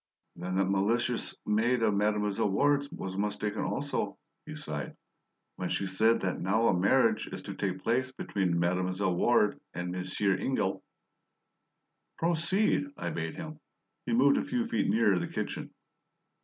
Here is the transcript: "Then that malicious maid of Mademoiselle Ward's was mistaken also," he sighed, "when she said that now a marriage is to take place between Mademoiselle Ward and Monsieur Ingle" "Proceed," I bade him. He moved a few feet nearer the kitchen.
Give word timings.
"Then 0.35 0.55
that 0.55 0.65
malicious 0.65 1.37
maid 1.45 1.83
of 1.83 1.93
Mademoiselle 1.93 2.49
Ward's 2.49 2.89
was 2.91 3.15
mistaken 3.15 3.61
also," 3.61 4.17
he 4.47 4.55
sighed, 4.55 4.97
"when 5.57 5.69
she 5.69 5.85
said 5.85 6.21
that 6.21 6.41
now 6.41 6.65
a 6.69 6.73
marriage 6.73 7.27
is 7.27 7.43
to 7.43 7.53
take 7.53 7.83
place 7.83 8.11
between 8.11 8.57
Mademoiselle 8.59 9.13
Ward 9.15 9.59
and 9.75 9.91
Monsieur 9.91 10.33
Ingle" 10.35 10.81
"Proceed," 12.17 12.87
I 12.97 13.11
bade 13.11 13.35
him. 13.35 13.59
He 14.07 14.13
moved 14.13 14.37
a 14.39 14.43
few 14.43 14.67
feet 14.67 14.87
nearer 14.89 15.19
the 15.19 15.27
kitchen. 15.27 15.69